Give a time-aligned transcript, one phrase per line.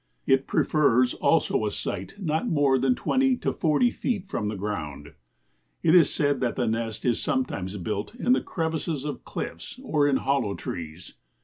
[0.25, 5.13] It prefers also a site not more than twenty to forty feet from the ground.
[5.83, 10.07] It is said that the nest is sometimes built in the crevices of cliffs or
[10.07, 11.13] in hollow trees.